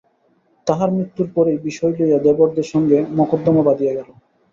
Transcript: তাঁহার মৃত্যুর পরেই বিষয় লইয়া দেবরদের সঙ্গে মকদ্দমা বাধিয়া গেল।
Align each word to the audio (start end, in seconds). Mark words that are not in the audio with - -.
তাঁহার 0.67 0.89
মৃত্যুর 0.91 1.27
পরেই 1.35 1.59
বিষয় 1.59 1.93
লইয়া 1.97 2.19
দেবরদের 2.19 2.67
সঙ্গে 2.73 2.97
মকদ্দমা 3.17 3.63
বাধিয়া 3.67 3.93
গেল। 3.93 4.09